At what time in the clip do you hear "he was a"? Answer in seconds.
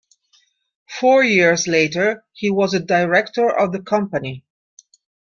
2.33-2.79